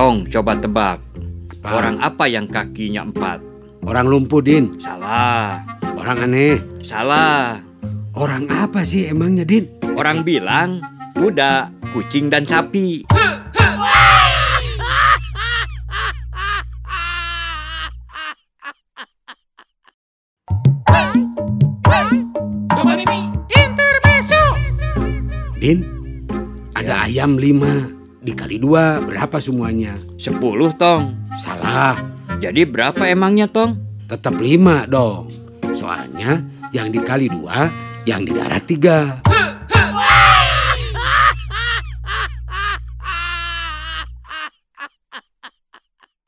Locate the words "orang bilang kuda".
9.92-11.68